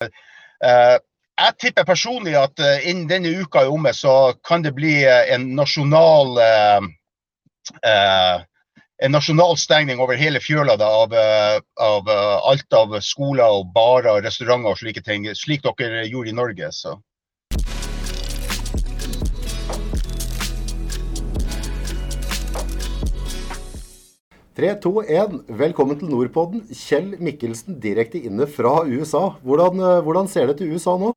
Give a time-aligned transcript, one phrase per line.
[0.00, 6.36] jeg tipper personlig at innen denne uka er omme, så kan det bli en nasjonal
[9.00, 11.14] en nasjonal stengning over hele fjøla da, av,
[11.80, 12.10] av,
[12.50, 16.72] alt av skoler og barer, restauranter og slike ting, slik dere gjorde i Norge.
[16.76, 16.98] Så.
[24.58, 25.34] 3, 2, 1.
[25.60, 26.64] Velkommen til Nordpodden.
[26.74, 29.36] Kjell Mikkelsen direkte inne fra USA.
[29.46, 31.12] Hvordan, eh, hvordan ser det til USA nå?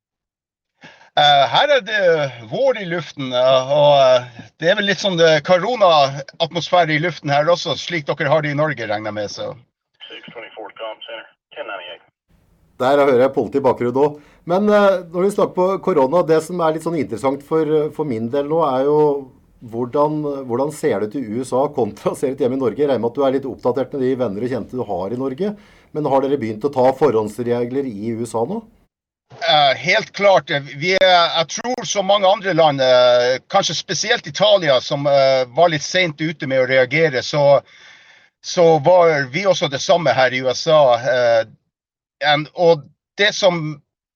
[1.18, 1.98] Uh, her er det
[2.50, 3.34] vår i luften.
[3.34, 5.18] Uh, og det er vel litt sånn
[5.50, 9.30] koronaatmosfære i luften her også, slik dere har det i Norge, regner jeg med.
[9.30, 9.50] Så.
[12.86, 14.18] Der hører jeg politi i bakgrunnen òg.
[14.46, 18.30] Men når vi snakker på korona, det som er litt sånn interessant for, for min
[18.30, 18.98] del nå, er jo
[19.70, 22.80] hvordan, hvordan, ser det ut i USA kontra ser ut hjemme i Norge?
[22.82, 25.14] Jeg regner med at du er litt oppdatert med de venner og kjente du har
[25.14, 25.52] i Norge.
[25.94, 28.62] Men har dere begynt å ta forhåndsregler i USA nå?
[29.34, 30.50] Uh, helt klart.
[30.78, 35.86] Vi er, jeg tror som mange andre land, uh, kanskje spesielt Italia, som var litt
[35.86, 37.60] sent ute med å reagere, så,
[38.44, 40.82] så, var vi også det samme her i USA.
[42.54, 42.84] Og
[43.18, 43.64] det som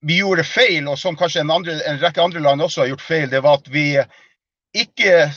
[0.06, 3.06] vi gjorde feil, og som kanskje en, andre, en rekke andre land også har gjort
[3.06, 3.88] feil, det var at vi
[4.76, 5.30] ikke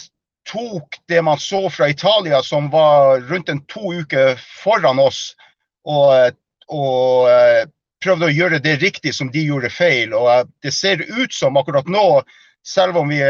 [0.50, 5.36] tok det man så fra Italia, som var rundt en to uker foran oss,
[5.86, 6.34] og,
[6.68, 7.64] og eh,
[8.04, 10.16] prøvde å gjøre det riktig som de gjorde feil.
[10.18, 12.22] Og eh, det ser ut som akkurat nå,
[12.66, 13.22] selv om vi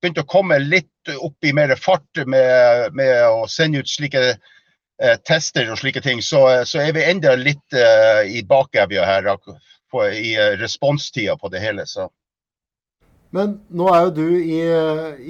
[0.00, 5.16] begynte å komme litt opp i mer fart med, med å sende ut slike eh,
[5.28, 9.28] tester og slike ting, så, så er vi enda litt uh, i bakevja her
[10.12, 11.86] i eh, responstida på det hele.
[11.86, 12.08] Så.
[13.34, 14.58] Men nå er jo du i,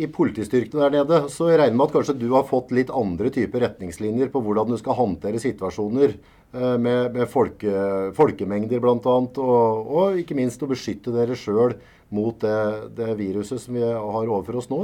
[0.00, 3.28] i politistyrkene der nede, så jeg regner med at kanskje du har fått litt andre
[3.34, 7.74] typer retningslinjer på hvordan du skal håndtere situasjoner eh, med, med folke,
[8.16, 8.96] folkemengder bl.a.
[8.96, 11.76] Og, og ikke minst å beskytte dere sjøl
[12.16, 12.56] mot det,
[12.96, 14.82] det, viruset som vi har overfor oss nå?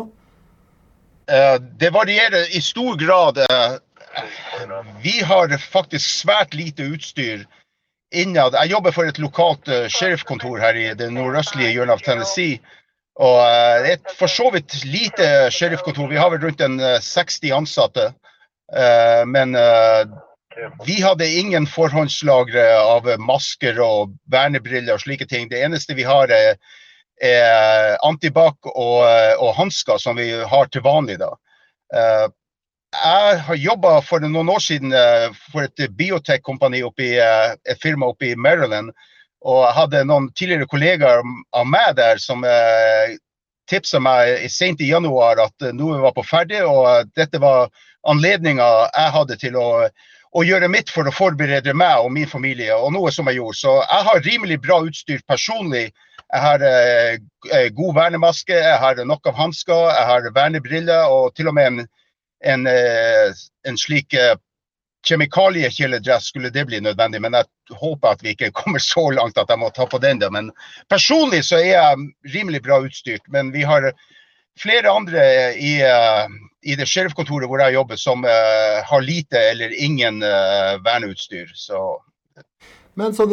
[1.33, 3.41] Eh, det varierer i stor grad.
[3.49, 3.77] Eh,
[5.01, 7.49] vi har faktisk svært lite utstyr
[8.13, 8.61] innad.
[8.61, 12.61] Jeg jobber for et lokalt sheriffkontor her i det nordøstlige hjørnet av Tennessee.
[13.23, 16.11] Og eh, det er for så vidt lite sheriffkontor.
[16.11, 18.11] Vi har vel rundt en 60 eh, ansatte.
[18.77, 19.57] Eh, men
[20.87, 25.51] vi hadde ingen forhåndslagre av masker og vernebriller og slike ting.
[25.51, 26.57] Det eneste vi har, er,
[27.21, 29.05] er antibac og,
[29.37, 31.19] og hansker, som vi har til vanlig.
[31.21, 31.35] da.
[32.97, 34.97] Jeg har jobba for noen år siden
[35.53, 38.97] for et biotech-kompani, et firma oppe i Maryland.
[39.47, 41.23] Og jeg hadde noen tidligere kollegaer
[41.55, 43.15] av meg der som eh,
[43.71, 47.71] tipsa meg sent i januar at eh, noe var på ferdig, og dette var
[48.07, 52.75] anledninga jeg hadde til å, å, gjøre mitt for å forberede meg og min familie,
[52.75, 53.61] og noe som jeg gjorde.
[53.61, 55.87] Så jeg har rimelig bra utstyr personlig.
[56.27, 57.19] Jeg har eh,
[57.55, 61.71] eh god vernemaske, jeg har nok av hansker, jeg har vernebriller og til og med
[61.71, 61.87] en,
[62.43, 63.31] en, eh,
[63.67, 64.19] en slik
[65.07, 69.51] kjemikaliekjeledress skulle det bli nødvendig, men jeg håper at vi ikke kommer så langt at
[69.51, 70.21] jeg må ta på den.
[70.23, 70.31] Da.
[70.33, 70.51] Men
[70.93, 73.25] personlig så er jeg rimelig bra utstyrt.
[73.33, 73.93] Men vi har
[74.61, 75.25] flere andre
[75.55, 76.31] i, uh,
[76.67, 81.53] i det sheriffkontoret hvor jeg jobber, som uh, har lite eller ingen uh, verneutstyr.
[81.55, 81.83] Så.
[82.97, 83.29] Men så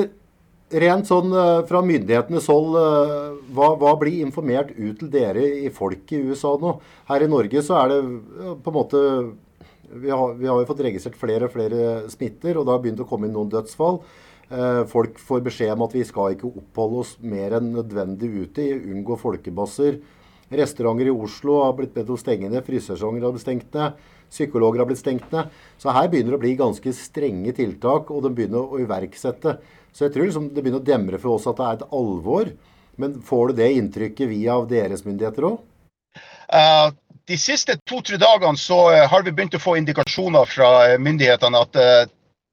[0.73, 1.29] rent sånn
[1.69, 2.73] fra myndighetenes hold,
[3.53, 6.72] hva, hva, blir informert ut til dere i folk i USA nå?
[7.11, 8.00] Her i Norge så er det
[8.66, 9.01] på en måte
[9.96, 13.04] vi har, vi har, jo fått registrert flere og flere smitter, og det har begynt
[13.04, 14.02] å komme inn noen dødsfall.
[14.54, 18.68] Eh, folk får beskjed om at vi skal ikke oppholde oss mer enn nødvendig ute,
[18.94, 20.02] unngå folkebasser.
[20.53, 23.98] Restauranter i Oslo har blitt bedt om å stenge ned, frisørsanger har blitt stengt ned,
[24.34, 25.50] psykologer har blitt stengt ned.
[25.82, 29.58] Så her begynner det å bli ganske strenge tiltak, og de begynner å iverksette.
[29.94, 32.53] Så jeg tror liksom det begynner å demre for oss at det er et alvor.
[33.02, 35.62] Men får du det inntrykket via deres myndigheter òg?
[36.53, 36.92] Uh,
[37.28, 41.61] de siste to-tre dagene så uh, har vi begynt å få indikasjoner fra uh, myndighetene
[41.66, 42.11] at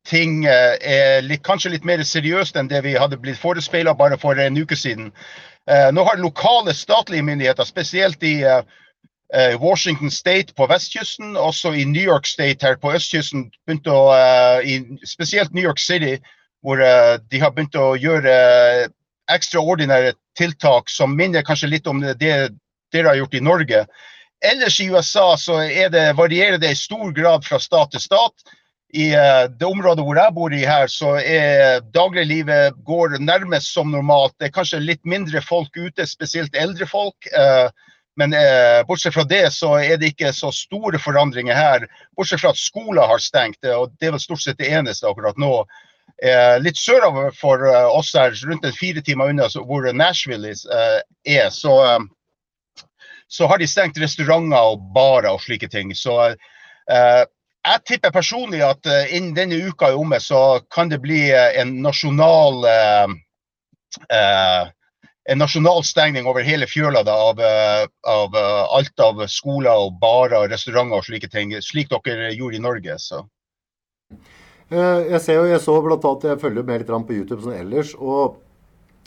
[0.08, 4.38] ting er litt, kanskje litt mer seriøst enn det vi hadde blitt forespeila bare for
[4.40, 5.10] en uke siden.
[5.92, 8.40] nå har lokale statlige myndigheter, spesielt i
[9.60, 13.50] Washington State på vestkysten, også i New York State her på østkysten,
[13.92, 14.00] å,
[15.04, 16.16] spesielt New York City,
[16.64, 18.32] hvor de har begynt å gjøre
[19.30, 22.16] ekstraordinære tiltak som minner kanskje litt om det
[22.92, 23.84] dere har gjort i Norge.
[24.40, 25.58] Ellers i USA så
[25.92, 28.50] det, varierer det i stor grad fra stat til stat.
[28.92, 33.92] I uh, det området hvor jeg bor i her, så er dagliglivet går nærmest som
[33.92, 34.34] normalt.
[34.40, 37.28] Det er kanskje litt mindre folk ute, spesielt eldre folk.
[37.36, 37.68] Uh,
[38.18, 41.86] men uh, bortsett fra det så er det ikke så store forandringer her.
[42.18, 45.38] Bortsett fra at skoler har stengt, og det er vel stort sett det eneste akkurat
[45.38, 45.64] nå.
[46.60, 47.62] litt sørover for
[47.96, 51.76] oss her, rundt en fire timer unna hvor Nashville er, så,
[53.30, 55.94] så har de stengt restauranter og barer og slike ting.
[55.94, 56.16] Så
[56.90, 62.66] jeg tipper personlig at innen denne uka er omme, så kan det bli en nasjonal
[65.30, 69.98] en nasjonal stengning over hele fjøla da, av, eh, av, eh, alt av skoler og
[70.02, 72.96] barer og restauranter og slike ting, slik dere gjorde i Norge.
[72.98, 73.22] Så.
[74.70, 77.58] Eh, jeg ser jo, jeg så blant annet, jeg følger med litt på YouTube sånn
[77.60, 78.40] ellers, og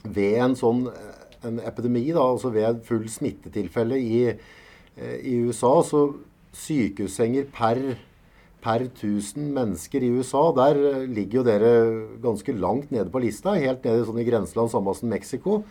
[0.04, 0.86] ved en sånn
[1.48, 4.20] en epidemi, da, altså ved full smittetilfelle i,
[5.00, 6.06] i USA, så
[6.54, 7.80] sykehussenger per,
[8.64, 11.72] per 1000 mennesker i USA, der ligger jo dere
[12.24, 15.64] ganske langt nede på lista, helt nede sånn i grenseland samme som Mexico.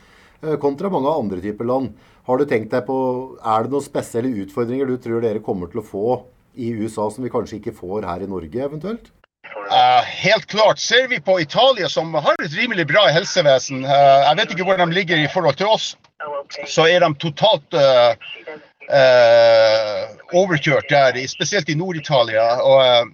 [0.42, 1.92] Eh, kontra mange andre typer land.
[2.26, 5.80] Har du tenkt deg på, Er det noen spesielle utfordringer du tror dere kommer til
[5.80, 6.22] å få
[6.54, 9.10] i USA som vi kanskje ikke får her i Norge eventuelt?
[9.56, 10.78] Uh, helt klart.
[10.78, 14.80] Ser vi på Italia, som har et rimelig bra helsevesen, uh, jeg vet ikke hvor
[14.80, 15.96] de ligger i forhold til oss,
[16.68, 18.12] så er de totalt uh,
[20.32, 22.60] overkjørt der, spesielt i Nord-Italia.
[22.60, 23.08] og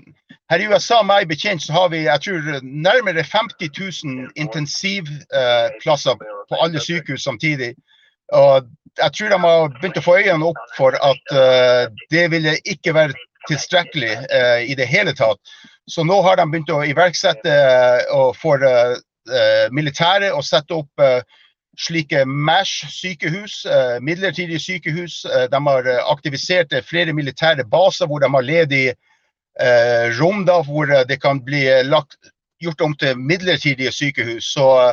[0.50, 6.16] her i USA, meg bekjent, så har vi jeg tror, nærmere 50 000 intensivplasser
[6.48, 7.74] på alle sykehus samtidig.
[8.32, 8.64] Og
[8.98, 11.36] jeg tror de har begynt å få øynene opp for at
[12.10, 13.12] det ville ikke være
[13.48, 15.40] tilstrekkelig eh, i det hele tatt.
[15.88, 17.52] Så nå har de begynt å iverksette
[18.12, 18.60] og for
[19.72, 21.00] militæret å sette opp
[21.80, 23.54] slike MASH-sykehus,
[24.04, 25.22] midlertidige sykehus.
[25.52, 28.84] de har aktivisert flere militære baser hvor de har ledig
[29.60, 32.14] Eh, rom da, hvor det kan bli lagt,
[32.62, 34.52] gjort om til midlertidige sykehus.
[34.54, 34.92] Så eh,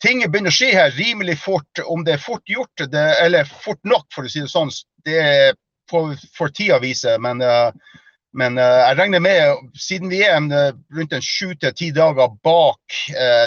[0.00, 1.82] ting begynner å skje her rimelig fort.
[1.84, 4.72] Om det er fort gjort, det, eller fort nok, for å si det sånn,
[5.04, 5.20] det
[5.90, 7.16] får, tida vise.
[7.22, 7.72] Men, uh,
[8.38, 10.52] men uh, jeg regner med, siden vi er en,
[10.94, 12.98] rundt en sju til ti dager bak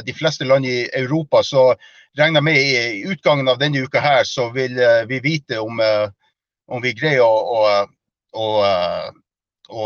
[0.05, 1.71] de fleste land i Europa, så
[2.17, 4.75] regner jeg med i utgangen av denne uka her, så vil
[5.07, 5.79] vi vite om,
[6.67, 7.85] om vi greier å, å,
[8.35, 8.47] å
[9.71, 9.85] å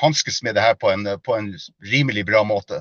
[0.00, 1.52] hanskes med det her på en, på en,
[1.90, 2.80] rimelig bra måte.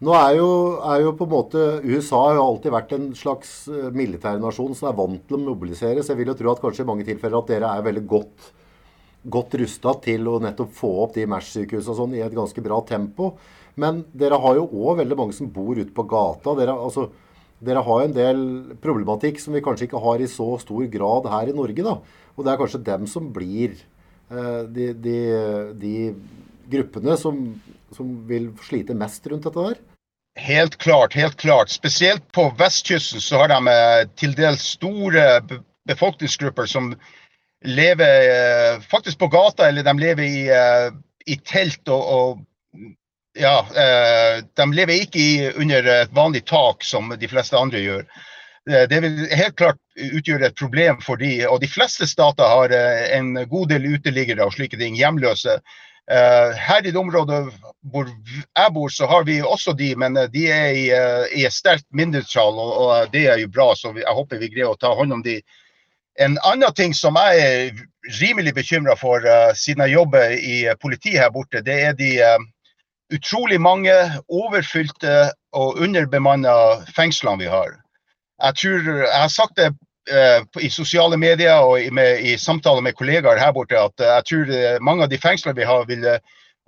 [0.00, 0.48] Nå er jo,
[0.80, 4.88] er jo, på en måte USA har jo alltid vært en slags eh, militærnasjon som
[4.88, 6.00] er vant til å mobilisere.
[6.00, 8.46] Så jeg vil jo tro at kanskje i mange tilfeller at dere er veldig godt,
[9.36, 13.34] godt rusta til å nettopp få opp de MERS-sykehusene sånn i et ganske bra tempo.
[13.80, 16.56] Men dere har jo òg veldig mange som bor ute på gata.
[16.56, 17.10] Dere, altså,
[17.60, 18.42] dere har en del
[18.80, 21.84] problematikk som vi kanskje ikke har i så stor grad her i Norge.
[21.84, 21.98] da.
[22.36, 23.76] Og det er kanskje dem som blir
[24.30, 25.18] Eh, de, de,
[25.74, 25.94] de
[26.70, 27.38] gruppene som,
[27.90, 29.80] som, vil slite mest rundt dette der?
[30.40, 31.70] Helt klart, helt klart.
[31.70, 35.42] Spesielt på vestkysten så har de eh, til dels store
[35.88, 36.94] befolkningsgrupper som
[37.64, 40.40] lever eh, faktisk på gata, eller de lever i,
[41.28, 42.86] i telt og, og
[43.38, 43.60] ja,
[44.58, 48.08] de lever ikke under et vanlig tak som de fleste andre gjør.
[48.68, 52.74] Eh, det vil helt klart utgjøre et problem for de, og de fleste stater har
[52.76, 55.60] eh, en god del uteliggere og slike ting, hjemløse.
[56.10, 57.46] Eh, her i det området
[57.92, 60.86] hvor jeg bor, så har vi også de, men de er i,
[61.40, 63.70] i et sterkt mindretall, og, og, det er jo bra.
[63.74, 65.38] Så jeg håper vi greier å ta hånd om de.
[66.20, 67.80] En annen ting som jeg er
[68.20, 69.24] rimelig bekymra for,
[69.56, 72.12] siden jeg jobber i politiet her borte, det er de
[73.14, 73.94] utrolig mange
[74.28, 76.54] overfylte og underbemanna
[76.96, 77.72] fengslene vi har.
[78.40, 79.70] Jeg tror, jeg har sagt det
[80.10, 84.06] uh, i sosiale medier og i, med, i, samtaler med kollegaer her borte at uh,
[84.16, 86.06] jeg tror uh, mange av de fengslene vi har, vil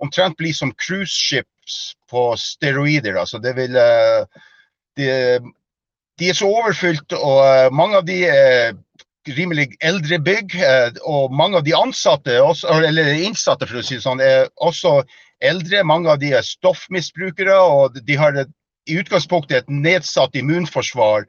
[0.01, 3.17] omtrent bli som cruiseships på steroider.
[3.19, 3.77] Altså, det vil,
[4.97, 5.07] de,
[6.19, 8.73] de, er så overfylt, og mange av de er
[9.37, 10.57] rimelig eldre bygg.
[11.07, 12.35] Og mange av de ansatte,
[12.73, 14.99] eller innsatte for å si det sånn, er også
[15.43, 15.85] eldre.
[15.87, 21.27] Mange av de er stoffmisbrukere, og de har i utgangspunktet et nedsatt immunforsvar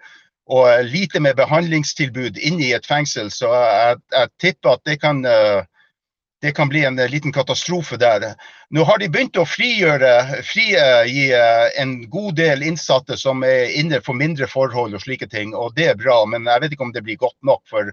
[0.52, 3.30] og lite med behandlingstilbud inne i et fengsel.
[3.32, 5.64] Så jeg, jeg tipper at det kan, eh,
[6.44, 8.26] det kan, bli en liten katastrofe der.
[8.70, 14.02] Nå har de begynt å frigjøre, frigi eh, en god del innsatte som er inne
[14.04, 16.20] for mindre forhold og slike ting, og det er bra.
[16.28, 17.64] Men jeg vet ikke om det blir godt nok.
[17.70, 17.92] for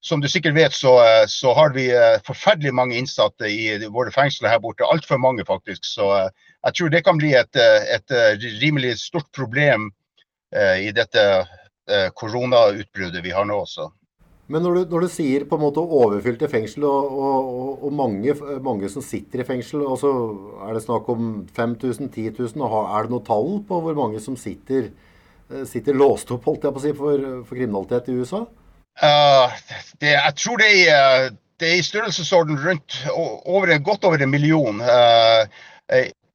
[0.00, 1.90] som du sikkert vet, så, eh, så har vi
[2.26, 4.86] forferdelig mange innsatte i våre fengsler her borte.
[4.86, 5.82] Altfor mange, faktisk.
[5.84, 8.18] Så jeg tror det kan bli et, et
[8.62, 9.90] rimelig stort problem
[10.54, 11.22] i dette
[11.90, 13.86] Eh, koronautbruddet vi har nå også.
[14.48, 18.32] Men når du, når du, sier på en måte overfylte fengsel og, og, og mange,
[18.64, 20.12] mange, som sitter i fengsel, og så
[20.64, 21.26] er det snakk om
[21.56, 24.88] 5000, 10 000, er det noe tall på hvor mange som sitter,
[25.52, 28.46] eh, sitter låst opp holdt jeg på å si, for, for kriminalitet i USA?
[28.98, 29.52] Uh,
[30.00, 31.28] det, jeg tror det er,
[31.60, 34.80] det er i størrelsesorden rundt over, godt over en million.
[34.80, 35.44] Uh,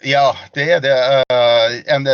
[0.04, 0.96] Ja, det er det.
[1.88, 2.08] En,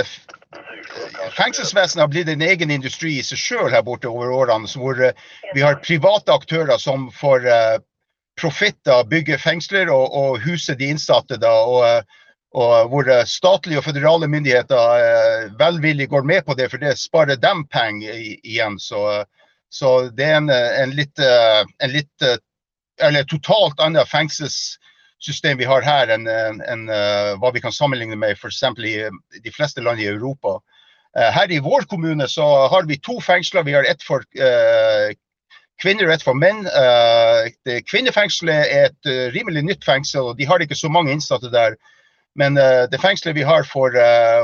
[1.38, 4.70] fengselsvesenet har blitt en egen industri i seg sjøl her borte over årene.
[4.70, 5.00] Hvor
[5.54, 7.46] vi har private aktører som får
[8.40, 11.38] profitter bygger fengsler og, og huser de innsatte.
[11.38, 12.18] da, og
[12.58, 17.68] og hvor statlige og føderale myndigheter velvillig går med på det, for det sparer dem
[17.68, 18.80] penger igjen.
[18.80, 19.24] Så,
[19.70, 22.30] så det er en, en, litt, en litt
[23.00, 26.82] Eller totalt annet fengselssystem vi har her enn en,
[27.40, 28.64] hva vi kan sammenligne med f.eks.
[28.84, 30.58] i de fleste land i Europa.
[31.18, 33.64] Her i vår kommune så har vi to fengsler.
[33.64, 34.22] Vi har ett for
[35.82, 36.68] kvinner og ett for menn.
[37.90, 41.80] Kvinnefengselet er et rimelig nytt fengsel, og de har ikke så mange innsatte der.
[42.38, 43.96] Men det fengselet vi har for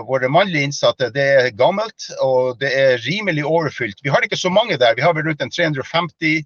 [0.10, 4.01] våre mannlige innsatte, det er gammelt og det er rimelig overfylt.
[4.03, 4.98] Vi har ikke så mange der.
[4.98, 6.41] Vi har vel rundt en 350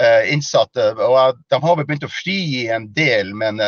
[0.00, 0.90] uh, innsatte.
[0.96, 3.62] og De har vel begynt å frigi en del, men,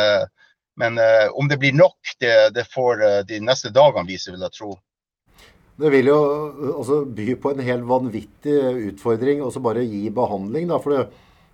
[0.75, 1.01] men
[1.33, 4.75] om det blir nok, det, det får de neste dagene vise, vil jeg tro.
[5.79, 6.19] Det vil jo
[6.75, 8.55] altså, by på en helt vanvittig
[8.91, 10.67] utfordring å bare gi behandling.
[10.71, 11.03] Da, for det,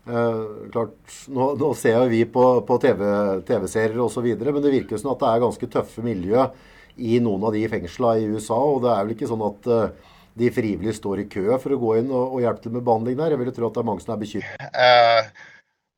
[0.06, 0.98] Eh, klart,
[1.34, 5.24] nå, nå, ser jo vi på, på TV-serier TV osv., men det virker som at
[5.24, 6.44] det er ganske tøffe miljø
[7.02, 8.60] i noen av de fengslene i USA.
[8.60, 11.82] Og det er vel ikke sånn at eh, de frivillig står i kø for å
[11.82, 13.34] gå inn og, og hjelpe til med behandling der?
[13.34, 14.70] Jeg vil tro at det er mange som er bekymret.
[14.78, 15.50] Uh,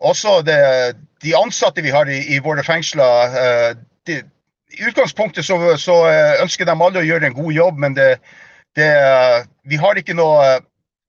[0.08, 0.58] også det,
[1.26, 3.72] de ansatte vi har i, i våre fengsler uh,
[4.08, 4.22] de,
[4.78, 5.96] I utgangspunktet så, så,
[6.42, 8.10] ønsker de alle å gjøre en god jobb, men det,
[8.78, 8.90] det,
[9.66, 10.60] vi har ikke noe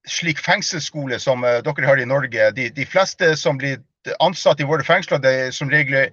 [0.08, 2.50] slik fengselsskole som dere har i Norge.
[2.56, 3.82] De, de, fleste som blir
[4.24, 6.08] ansatt i våre fengsler, det er som regel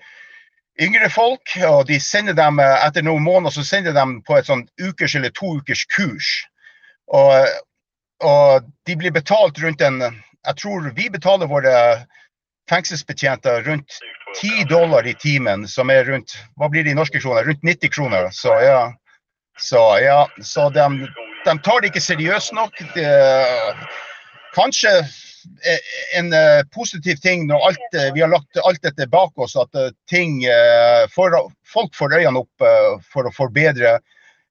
[0.81, 1.55] yngre folk.
[1.67, 5.31] og de sender dem, Etter noen måneder så sender de på et sånn ukers eller
[5.31, 6.33] to ukers kurs.
[7.07, 7.47] Og,
[8.23, 10.01] og, de blir betalt rundt en
[10.45, 12.05] Jeg tror vi betaler våre
[12.69, 13.97] fengselsbetjenter rundt
[14.41, 17.45] 10 dollar i timen, som er rundt hva blir det i norske kroner?
[17.47, 18.29] Rundt 90 kroner.
[18.35, 18.93] Så ja,
[19.59, 20.87] så, ja, så de,
[21.45, 22.81] de tar det ikke seriøst nok.
[22.95, 23.07] Det,
[24.55, 24.91] kanskje
[26.17, 29.71] en uh, positiv ting når alt, uh, vi har lagt alt dette bak oss, at
[30.11, 30.41] ting,
[31.13, 31.35] for,
[31.71, 32.67] folk får øynene opp
[33.11, 33.97] for å forbedre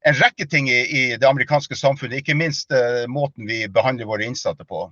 [0.05, 2.21] en rekke ting i, i det amerikanske samfunnet.
[2.21, 2.73] Ikke minst
[3.09, 4.87] måten vi behandler våre innsatte på.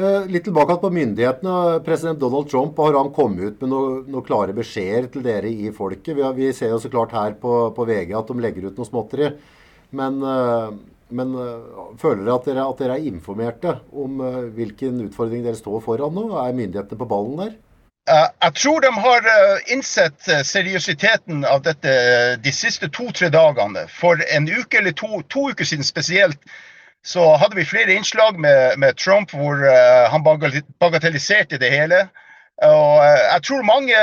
[0.00, 1.80] Litt tilbake på myndighetene.
[1.84, 5.72] President Donald Trump har han kommet ut med noen noe klare beskjeder til dere i
[5.76, 6.14] folket.
[6.16, 8.78] Vi, har, vi, ser jo så klart her på, på VG at de legger ut
[8.78, 9.32] noe småtteri.
[9.90, 10.68] Men, eh,
[11.08, 15.58] men eh, føler dere at, dere at dere er informerte om eh, hvilken utfordring dere
[15.58, 16.28] står foran nå?
[16.38, 17.58] Er myndighetene på ballen der?
[18.10, 19.26] Jeg tror de har
[19.70, 21.92] innsett seriøsiteten av dette
[22.42, 23.84] de siste to-tre dagene.
[23.92, 26.40] For en uke eller to, to, uker siden spesielt,
[27.06, 29.62] så hadde vi flere innslag med, med Trump hvor
[30.12, 32.02] han bagatelliserte det hele.
[32.60, 33.96] Og jeg tror mange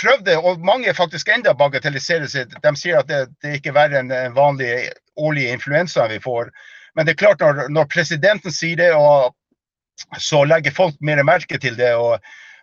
[0.00, 2.54] prøvde, og mange faktisk enda bagatelliserer seg.
[2.64, 4.88] De sier at det, det er verre enn en vanlig
[5.20, 6.50] årlig influensa vi får.
[6.96, 9.34] Men det er klart når, når presidenten sier det, og
[10.22, 11.94] så legger folk mer merke til det.
[11.94, 12.18] og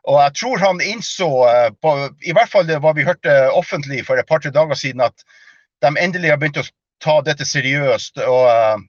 [0.05, 4.03] og jeg tror han innså, eh, på, i hvert fall det hva vi hørte offentlig
[4.05, 5.23] for et par-tre dager siden, at
[5.81, 6.65] de endelig har begynt å
[7.01, 8.21] ta dette seriøst.
[8.21, 8.83] Og uh,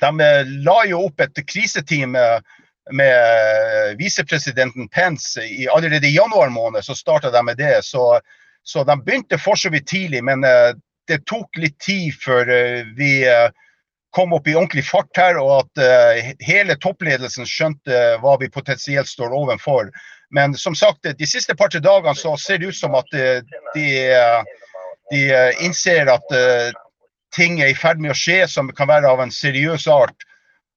[0.00, 6.48] de eh, la jo opp et kriseteam med eh, visepresidenten Pence i, allerede i januar
[6.48, 6.84] måned.
[6.84, 7.84] Så starta de med det.
[7.84, 8.20] Så,
[8.62, 10.44] så de begynte for så vidt tidlig, men
[11.08, 12.48] det tok litt tid før
[12.96, 13.10] vi
[14.14, 19.34] kom opp i ordentlig fart her, og at hele toppledelsen skjønte hva vi potensielt står
[19.36, 19.90] overfor.
[20.32, 23.98] Men som sagt, de siste par-tre dagene så ser det ut som at de,
[25.12, 25.20] de
[25.66, 26.32] innser at
[27.34, 30.26] ting er i ferd med å skje som kan være av en seriøs art.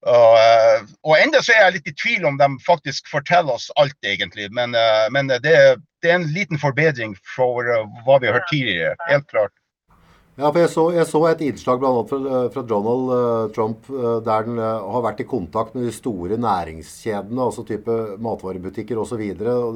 [0.07, 3.97] Eh, og enda så er jeg litt i tvil om de faktisk forteller oss alt,
[4.05, 4.49] egentlig.
[4.55, 8.51] Men, eh, men det, det, er en liten forbedring for eh, hva vi har hørt
[8.51, 8.95] tidligere.
[9.09, 9.55] Helt klart.
[10.37, 12.03] Ja, for jeg så, jeg så et innslag bl.a.
[12.05, 13.87] Fra, fra Donald uh, Trump
[14.21, 19.23] der uh, har vært i kontakt med de store næringskjedene, altså type matvarebutikker osv.,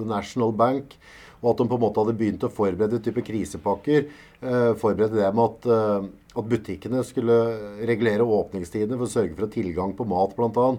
[0.05, 0.93] National Bank,
[1.41, 4.05] og at de på en måte hadde begynt å forberede type krisepakker.
[4.37, 7.37] Uh, forberede det med at at butikkene skulle
[7.87, 10.69] regulere åpningstidene for å sørge for tilgang på mat, bl.a.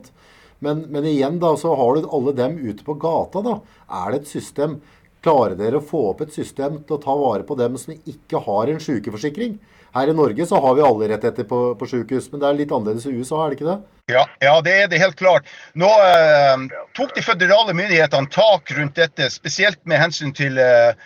[0.62, 3.42] Men, men igjen da, så har du alle dem ute på gata.
[3.44, 3.59] da.
[4.02, 4.80] Er det et system
[5.23, 8.40] Klarer dere å få opp et system til å ta vare på dem som ikke
[8.42, 9.52] har en sykeforsikring?
[9.94, 12.73] Her i Norge så har vi alle rettigheter på, på sykehus, men det er litt
[12.75, 13.76] annerledes i USA, er det ikke det?
[14.11, 15.47] Ja, ja det er det helt klart.
[15.78, 16.64] Nå eh,
[16.99, 20.97] tok de føderale myndighetene tak rundt dette, spesielt med hensyn til eh,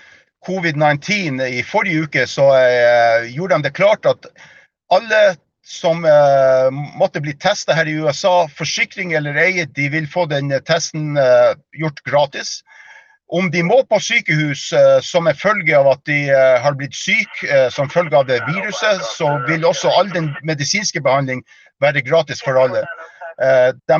[0.44, 4.28] covid-19 i forrige uke, så uh, gjorde de det klart at
[4.94, 10.28] alle som uh, måtte bli testa her i USA, forsikring eller ei, de vil få
[10.30, 12.60] den testen uh, gjort gratis.
[13.34, 14.68] Om de må på sykehus
[15.02, 16.28] som en følge av at de
[16.62, 21.40] har blitt syke som følge av det viruset, så vil også all den medisinske behandling
[21.82, 22.84] være gratis for alle.
[23.90, 23.98] de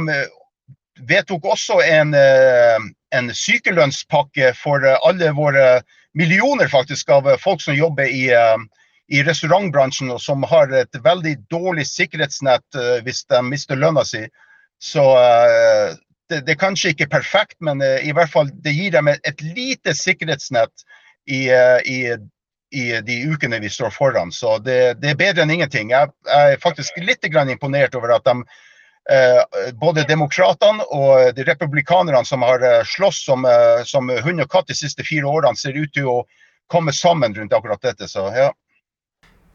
[1.10, 5.66] vedtok også en, en sykelønnspakke for alle våre
[6.16, 8.26] millioner faktisk av folk som jobber i,
[9.12, 14.24] i restaurantbransjen og som har et veldig dårlig sikkerhetsnett hvis de mister lønna si.
[14.82, 15.04] Så
[16.28, 19.44] det, det, er kanskje ikke perfekt, men i hvert fall det gir dem et, et
[19.44, 20.86] lite sikkerhetsnett
[21.26, 22.00] i, i,
[22.72, 24.32] i, de ukene vi står foran.
[24.32, 25.92] Så det, det er bedre enn ingenting.
[25.94, 28.40] Jeg, jeg er faktisk litt imponert over at de,
[29.78, 33.46] både demokratene og de republikanerne som har slåss som,
[33.86, 36.16] som hund og katt de siste fire årene, ser ut til å
[36.66, 38.08] komme sammen rundt akkurat dette.
[38.10, 38.50] Så ja.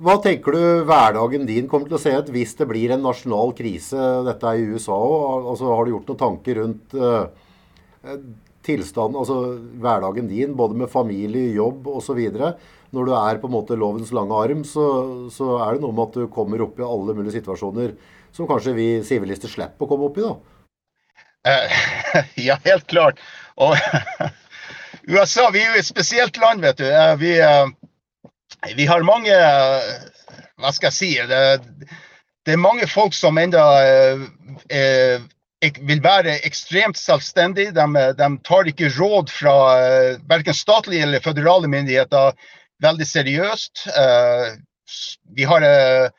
[0.01, 3.51] Hva tenker du hverdagen din kommer til å se ut hvis det blir en nasjonal
[3.53, 5.51] krise, dette er i USA òg?
[5.51, 8.15] Altså, har du gjort noen tanker rundt uh,
[8.65, 12.17] tilstanden, altså hverdagen din, både med familie, jobb osv.?
[12.91, 14.88] Når du er på en måte lovens lange arm, så,
[15.31, 17.93] så, er det noe med at du kommer opp i alle mulige situasjoner
[18.35, 20.33] som kanskje vi sivilister slipper å komme opp i, da?
[21.47, 23.21] Uh, ja, helt klart.
[23.61, 23.77] Og
[25.11, 26.88] USA, vi er jo et spesielt land, vet du.
[26.89, 27.38] Uh, vi...
[27.39, 27.69] Uh,
[28.75, 29.35] vi har mange
[30.61, 31.11] Hva skal jeg si?
[31.27, 31.41] Det,
[32.45, 35.21] det er mange folk som eh,
[35.61, 37.73] vil være ekstremt selvstendige.
[37.73, 37.85] De,
[38.17, 42.38] de, tar ikke råd fra eh, verken statlige eller føderale myndigheter
[42.81, 43.88] veldig seriøst.
[43.89, 44.59] Eh,
[45.38, 46.09] vi har eh,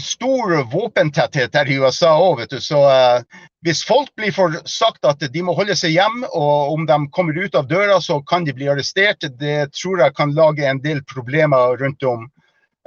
[0.00, 3.20] stor våpentetthet her i USA òg, Så uh,
[3.64, 7.36] hvis folk blir for sagt at de må holde seg hjemme, og om de kommer
[7.36, 11.02] ut av døra, så kan de bli arrestert, det tror jeg kan lage en del
[11.04, 12.28] problemer rundt om.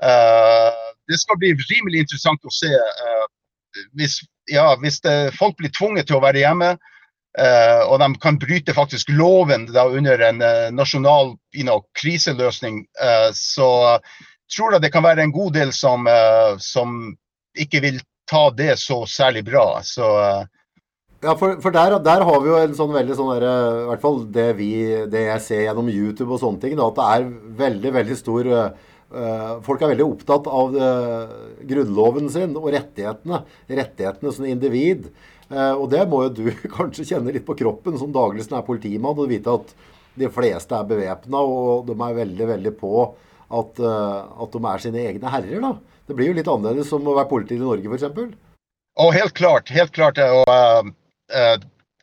[0.02, 0.74] Uh,
[1.08, 2.74] det skal bli rimelig interessant å se.
[2.74, 3.26] Uh,
[3.94, 6.78] hvis, ja, hvis det, folk blir tvunget til å være hjemme,
[7.38, 10.40] og de kan bryte faktisk loven da, under en
[10.74, 12.80] nasjonal you know, kriseløsning,
[13.38, 14.00] så
[14.52, 17.00] tror jeg det kan være en god del som, uh, som
[17.58, 18.00] ikke vil
[18.30, 19.66] ta det så særlig bra.
[19.86, 20.44] Så, uh,
[21.24, 24.04] ja, for, for der, der, har vi jo en sånn veldig sånn der, I hvert
[24.04, 24.72] fall det, vi,
[25.10, 27.32] det jeg ser gjennom YouTube og sånne ting, da, at det er
[27.64, 28.70] veldig, veldig stor uh,
[29.64, 30.74] Folk er veldig opptatt av
[31.64, 33.38] grunnloven sin og rettighetene.
[33.72, 35.06] Rettighetene som individ.
[35.48, 36.42] og det må jo du
[36.76, 39.72] kanskje kjenne litt på kroppen som daglig er politimann, og vite at
[40.20, 43.06] de fleste er bevæpna, og de er veldig, veldig på
[43.48, 45.62] at, eh, at, de er sine egne herrer.
[45.64, 45.72] da.
[46.08, 48.36] Det blir jo litt annerledes som å være politi i Norge, f.eks.
[48.98, 49.70] Oh, helt klart.
[49.70, 50.18] helt klart.
[50.18, 50.84] Og, uh,
[51.36, 51.58] uh,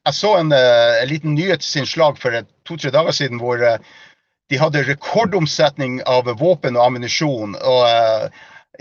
[0.05, 6.03] jeg så en, uh, en liten nyhetsinnslag for to-tre dager siden hvor de hadde rekordomsetning
[6.07, 7.57] av våpen og ammunisjon.
[7.57, 8.31] og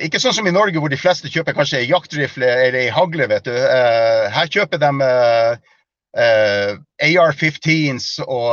[0.01, 3.27] ikke sånn som i Norge, hvor de fleste kjøper kanskje ei jaktrifle eller ei hagle.
[3.29, 3.53] vet du.
[3.53, 4.89] her kjøper de
[6.17, 8.49] AR-15s og,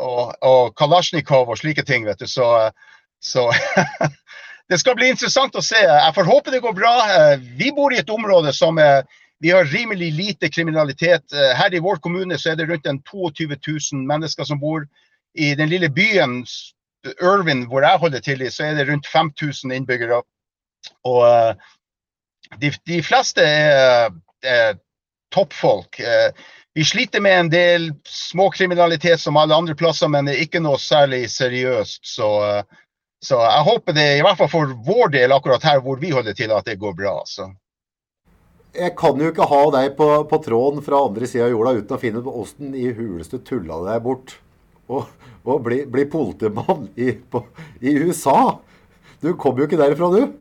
[0.00, 2.06] og, og, Kalasjnikov og slike ting.
[2.06, 2.28] vet du.
[2.30, 2.46] Så
[3.24, 3.48] så
[4.70, 5.80] det skal bli interessant å se.
[5.80, 6.94] Jeg får håpe det går bra.
[7.10, 8.78] Eh, vi bor i et område som
[9.44, 11.32] vi har rimelig lite kriminalitet.
[11.32, 13.48] Eh, her i vår kommune så er det rundt 22
[13.92, 14.86] 000 mennesker som bor.
[15.34, 16.44] I den lille byen
[17.20, 20.22] Irvin, hvor jeg holder til så er det rundt 5000 innbyggere.
[21.04, 21.54] Og eh,
[22.60, 24.76] de, de fleste er, er
[25.32, 26.00] toppfolk.
[26.74, 30.78] Vi sliter med en del småkriminalitet som alle andre plasser, men det er ikke noe
[30.78, 32.00] særlig seriøst.
[32.06, 32.28] Så
[33.24, 36.36] så jeg håper det, i hvert fall for vår del akkurat her hvor vi holder
[36.36, 37.16] til, at det går bra.
[37.28, 37.48] Så.
[38.74, 41.96] Jeg kan jo ikke ha deg på, på tråden fra andre sida av jorda uten
[41.96, 44.36] å finne ut åssen i huleste tulla deg bort
[44.92, 45.08] og,
[45.46, 47.44] og bli, bli politimann i, på,
[47.80, 48.58] i, USA.
[49.22, 50.34] Du kom jo ikke derifra, du?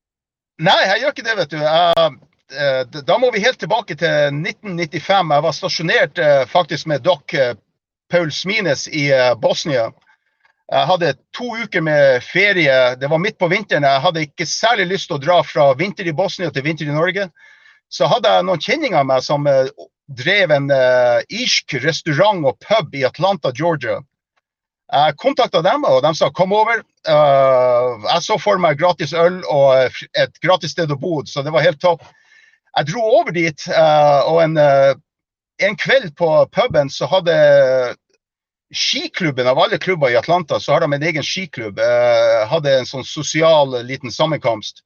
[0.64, 1.60] Nei, jeg gjør ikke det, vet du.
[1.64, 5.32] Uh, da må vi helt tilbake til 1995.
[5.38, 7.54] Jeg var stasjonert uh, faktisk med dere,
[8.12, 9.08] Paul Smines, i
[9.42, 9.88] Bosnia.
[10.74, 12.96] Jeg hadde to uker med ferie.
[12.98, 13.86] Det var midt på vinteren.
[13.86, 16.96] Jeg hadde ikke særlig lyst til å dra fra vinter i Bosnia til vinter i
[16.96, 17.28] Norge.
[17.94, 19.70] Så hadde jeg noen kjenninger av meg som uh,
[20.10, 24.00] drev en uh, irsk restaurant og pub i Atlanta, Georgia.
[24.94, 26.82] Jeg kontakta dem, og de sa kom over.
[27.06, 31.54] Uh, jeg så for meg gratis øl og et gratis sted å bo, så det
[31.54, 32.02] var helt topp.
[32.74, 34.56] Jeg dro over dit, og en,
[35.62, 37.36] en kveld på puben så hadde
[38.74, 41.80] Skiklubben av alle klubber i Atlanta, så har de en egen skiklubb.
[41.80, 44.82] Eh, hadde en sånn sosial liten sammenkomst.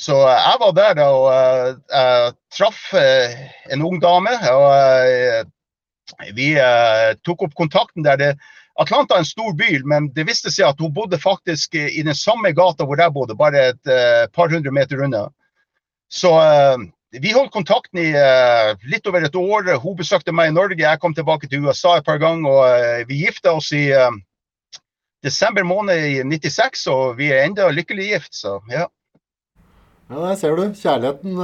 [0.00, 3.36] Så eh, jeg var der da og eh, jeg traff eh,
[3.74, 4.32] en ung dame.
[4.52, 5.42] og eh,
[6.36, 8.16] Vi eh, tok opp kontakten der.
[8.20, 8.30] Det,
[8.80, 12.16] Atlanta er en stor by, men det viste seg at hun bodde faktisk i den
[12.16, 15.24] samme gata hvor jeg bodde, bare et par hundre meter unna.
[16.08, 16.30] Så
[17.10, 19.70] vi holdt kontakten i uh, litt over et år.
[19.80, 22.50] Hun besøkte meg i Norge, jeg kom tilbake til USA et par ganger.
[22.50, 24.12] og uh, Vi gifta oss i uh,
[25.24, 28.34] desember måned i 96, og vi er enda lykkelig gift.
[28.42, 28.86] Så ja.
[30.08, 30.68] Ja, Der ser du.
[30.76, 31.36] Kjærligheten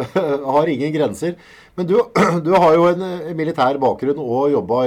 [0.54, 1.34] har ingen grenser.
[1.74, 1.98] Men du,
[2.46, 3.04] du, har jo en
[3.38, 4.84] militær bakgrunn og jobba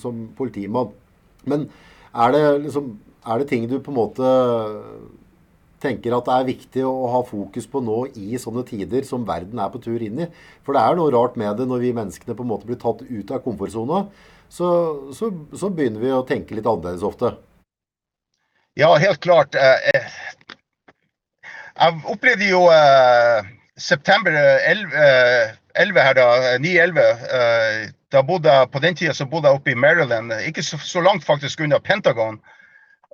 [0.00, 0.92] som politimann.
[1.44, 1.68] Men
[2.14, 2.92] er det, liksom,
[3.24, 4.32] er det ting du på en måte
[5.84, 9.60] tenker at det er viktig å ha fokus på nå i sånne tider som verden
[9.62, 10.28] er på tur inn i.
[10.66, 13.04] For det er noe rart med det når vi menneskene på en måte blir tatt
[13.06, 14.06] ut av komfortsona.
[14.48, 14.68] Så,
[15.16, 17.32] så, så, begynner vi å tenke litt annerledes ofte.
[18.78, 19.54] Ja, helt klart.
[19.54, 20.54] Eh, eh,
[21.74, 26.26] jeg opplevde jo eh, september 11, 11 her da,
[26.62, 27.92] 9-11.
[28.14, 31.26] Da bodde jeg, på den tida bodde jeg oppe i Maryland, ikke så, så langt
[31.26, 32.38] faktisk unna Pentagon.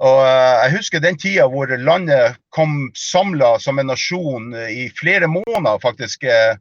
[0.00, 4.88] Og eh, Jeg husker den tida hvor landet kom samla som en nasjon eh, i
[4.96, 6.56] flere måneder faktisk eh,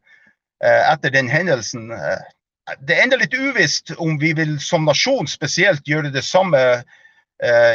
[0.60, 1.88] etter den hendelsen.
[2.84, 6.60] Det er enda litt uvisst om vi vil som nasjon spesielt gjøre det samme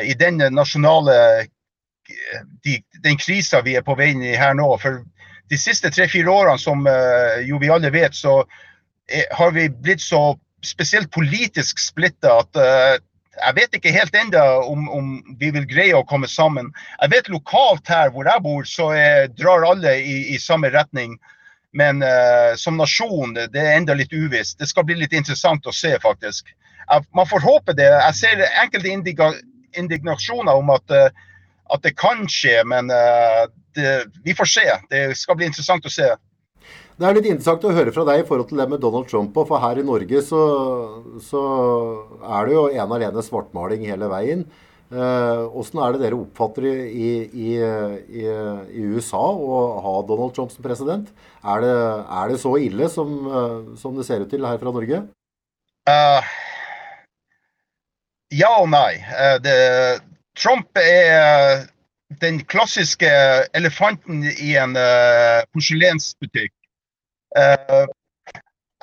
[0.04, 1.14] i den nasjonale
[2.60, 4.66] de, den krisa vi er på vei inn i her nå.
[4.82, 5.00] For
[5.48, 6.84] de siste tre-fire årene, som
[7.48, 8.42] jo vi alle vet, så
[9.08, 12.60] har vi blitt så spesielt politisk splitta at
[13.34, 16.70] jeg vet ikke helt ennå om, om, vi vil greie å komme sammen.
[17.02, 21.16] Jeg vet lokalt her hvor jeg bor, så jeg drar alle i, i, samme retning.
[21.74, 24.60] Men uh, som nasjon, det er enda litt uvisst.
[24.60, 26.52] Det skal bli litt interessant å se, faktisk.
[26.84, 27.88] Jeg, man får håpe det.
[27.90, 28.92] Jeg ser enkelte
[29.74, 31.10] indignasjoner om at, uh,
[31.74, 34.68] at, det kan skje, men uh, det, vi får se.
[34.92, 36.12] Det skal bli interessant å se.
[36.94, 39.34] Det er litt interessant å høre fra deg i forhold til det med Donald Trump.
[39.34, 40.42] For her i Norge så,
[41.26, 41.42] så
[42.22, 44.44] er det jo ene alene svartmaling hele veien.
[44.94, 50.54] Åssen eh, er det dere oppfatter i, i, i, i, USA å ha Donald Trump
[50.54, 51.10] som president?
[51.42, 51.74] Er det,
[52.20, 55.02] er det så ille som, eh, som, det ser ut til her fra Norge?
[55.90, 56.34] Uh,
[58.32, 59.00] ja og nei.
[59.10, 59.56] Uh, det,
[60.38, 61.66] Trump er
[62.22, 63.10] den klassiske
[63.56, 66.54] elefanten i en uh, porselensbutikk.
[67.38, 67.86] Eh,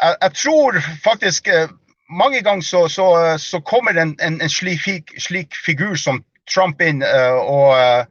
[0.01, 1.69] jeg, jeg, tror faktisk eh,
[2.09, 7.03] mange ganger så, så, så kommer en, en, en slik, slik, figur som Trump inn
[7.05, 8.07] eh, og,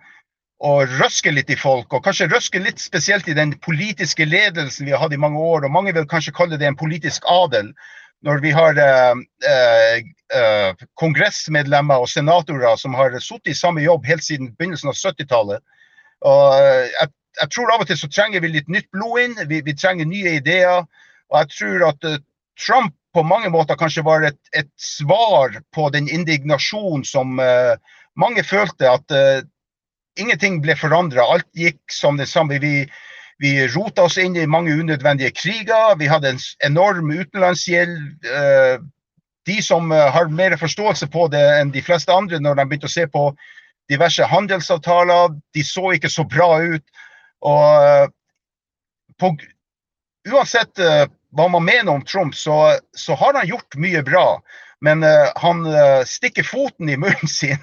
[0.64, 1.92] og røsker litt i folk.
[1.92, 5.66] Og kanskje røsker litt spesielt i den politiske ledelsen vi har hatt i mange år.
[5.66, 7.74] Og mange vil kanskje kalle det en politisk adel.
[8.24, 14.24] Når vi har eh, eh, kongressmedlemmer og senatorer som har sittet i samme jobb helt
[14.24, 15.64] siden begynnelsen av 70-tallet.
[16.28, 19.36] Og jeg jeg tror av og til så trenger vi litt nytt blod inn.
[19.50, 20.82] Vi, vi trenger nye ideer.
[21.30, 22.18] Og jeg tror at uh,
[22.60, 27.74] Trump på mange måter kanskje var et, et svar på den indignasjonen som uh,
[28.18, 28.90] mange følte.
[28.90, 29.46] At uh,
[30.18, 31.26] ingenting ble forandra.
[31.26, 32.58] Alt gikk som det samme.
[32.62, 32.84] Vi,
[33.42, 35.94] vi rota oss inn i mange unødvendige kriger.
[36.00, 37.96] Vi hadde en enorm utenlandsgjeld.
[39.48, 42.92] De som har mer forståelse på det enn de fleste andre, når de begynte å
[42.92, 43.30] se på
[43.90, 46.84] diverse handelsavtaler, de så ikke så bra ut.
[47.40, 48.08] Og eh,
[49.20, 49.36] på,
[50.28, 54.40] uansett uh, hva man mener om Trump, så, så, har han gjort mye bra.
[54.80, 55.64] Men uh, han
[56.08, 57.60] stikker foten i munnen sin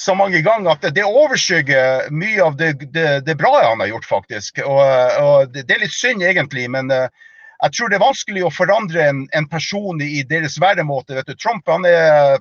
[0.00, 4.06] så mange ganger at det, overskygger mye av det, det, det, bra han har gjort,
[4.08, 4.62] faktisk.
[4.64, 4.80] Og,
[5.20, 6.64] og det, er litt synd, egentlig.
[6.72, 11.18] Men jeg tror det er vanskelig å forandre en, en person i deres væremåte.
[11.18, 12.40] Vet du, Trump han er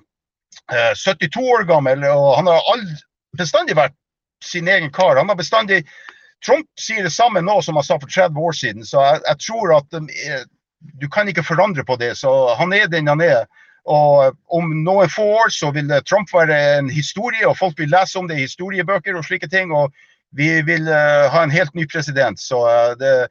[0.71, 2.87] 72 år gammel, og han har
[3.35, 3.97] bestandig vært
[4.43, 5.17] sin egen kar.
[5.19, 5.83] Han har bestandig
[6.45, 9.41] Trump sier det samme nå som han sa for 30 år siden, så jeg, jeg
[9.47, 10.45] tror at um, eh,
[11.01, 12.15] du kan ikke forandre på det.
[12.17, 13.43] Så han er den han er.
[13.89, 17.91] Og om noen få år så vil eh, Trump være en historie, og folk vil
[17.91, 19.73] lese om det i historiebøker og slike ting.
[19.75, 19.91] Og
[20.37, 22.39] vi vil uh, ha en helt ny president.
[22.39, 23.29] Så uh, det,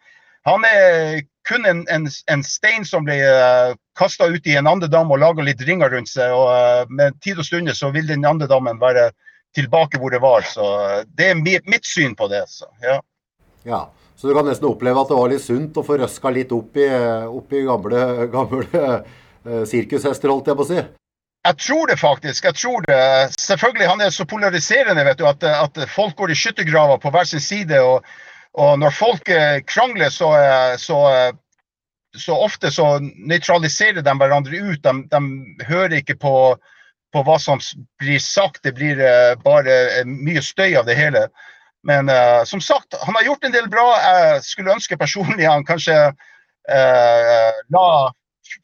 [0.49, 5.12] han er kun en, en, en stein som ble uh, kasta ut i en andedam
[5.14, 6.35] og laga litt ringer rundt seg.
[6.35, 9.12] Og uh, med tid og stunder så vil den andedammen være
[9.56, 10.44] tilbake hvor det var.
[10.46, 10.64] Så
[11.16, 12.44] det er mitt syn på det.
[12.52, 12.98] Så, ja.
[13.68, 13.82] ja.
[14.18, 16.78] Så du kan nesten oppleve at det var litt sunt å få røska litt opp
[16.78, 16.88] i,
[17.30, 18.06] opp i gamle,
[18.37, 20.87] gamle uh, sirkushester, holdt jeg på å si?
[21.46, 22.44] Jeg tror det faktisk.
[22.44, 23.02] jeg tror det.
[23.40, 27.24] Selvfølgelig, Han er så polariserende vet du, at, at folk går i skyttergraver på hver
[27.24, 27.78] sin side.
[27.80, 28.02] og,
[28.58, 30.98] og når folk eh, krangler, så, eh, så,
[32.16, 34.82] så ofte så nøytraliserer de hverandre ut.
[34.82, 36.34] De, de hører ikke på
[37.12, 37.61] på hva som
[38.01, 38.62] blir sagt.
[38.64, 41.27] Det blir uh, bare uh, mye støy av det hele.
[41.87, 43.87] Men uh, som sagt, han har gjort en del bra.
[44.03, 46.11] Jeg skulle ønske personlig han kanskje
[46.68, 47.88] la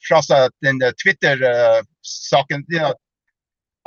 [0.04, 2.66] fra seg den Twitter-saken.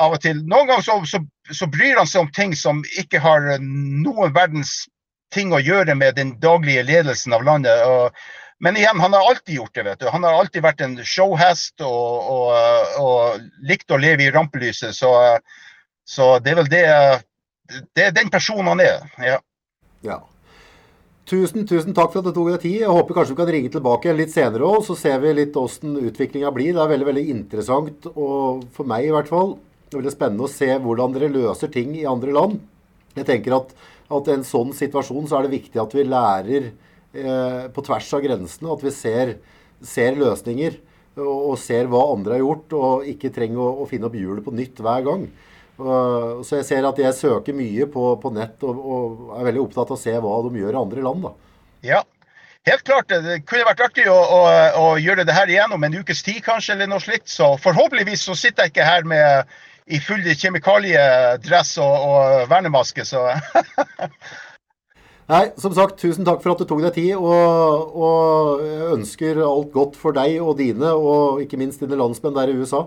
[0.02, 0.40] av og til.
[0.50, 1.22] Noen ganger så, så,
[1.54, 4.88] så, bryr han seg om ting som ikke har noen verdens
[5.34, 7.84] ting å gjøre med den daglige ledelsen av landet.
[7.86, 8.18] Og,
[8.60, 9.84] men igjen, han har alltid gjort det.
[9.84, 10.08] vet du.
[10.10, 14.96] Han har alltid vært en showhest og, og, og likt å leve i rampelyset.
[14.98, 15.12] Så,
[16.08, 16.88] så det er vel det
[17.68, 19.06] Det er den personen han er.
[19.20, 19.38] ja.
[20.08, 20.24] ja.
[21.28, 22.76] Tusen, tusen takk for at du tok deg tid.
[22.86, 25.98] Jeg håper kanskje du kan ringe tilbake litt senere òg, så ser vi litt åssen
[26.00, 26.72] utviklinga blir.
[26.72, 29.58] Det er veldig veldig interessant, og for meg i hvert fall,
[29.90, 32.62] det er veldig spennende å se hvordan dere løser ting i andre land.
[33.20, 33.76] Jeg tenker at,
[34.08, 36.72] at i en sånn situasjon så er det viktig at vi lærer
[37.74, 38.74] på tvers av grensene.
[38.74, 39.34] At vi ser,
[39.82, 40.78] ser løsninger
[41.24, 44.54] og, ser hva andre har gjort, og ikke trenger å, å finne opp hjulet på
[44.56, 45.28] nytt hver gang.
[45.78, 49.62] Uh, så jeg ser at jeg søker mye på, på nett og, og, er veldig
[49.68, 51.28] opptatt av å se hva de gjør i andre land.
[51.28, 51.34] da.
[51.86, 52.02] Ja,
[52.70, 53.14] helt klart.
[53.14, 54.42] Det kunne vært artig å, å,
[54.82, 57.30] å gjøre det her igjen om en ukes tid kanskje, eller noe slikt.
[57.30, 63.30] Så forhåpentligvis så sitter jeg ikke her med i full kjemikaliedress og, og vernemaske, så
[65.28, 67.14] Nei, som sagt, tusen takk for at du tok deg tid.
[67.20, 72.38] Og, og jeg ønsker alt godt for deg og dine, og ikke minst dine landsmenn
[72.38, 72.86] der i USA.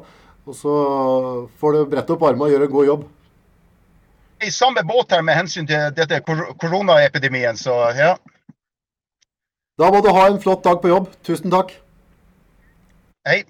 [0.48, 0.74] Og så
[1.60, 3.06] får du brette opp armene og gjøre en god jobb.
[4.40, 8.14] I samme båt her med hensyn til dette koronaepidemien, så ja.
[9.76, 11.12] Da må du ha en flott dag på jobb.
[11.24, 11.74] Tusen takk.
[13.28, 13.42] Hei.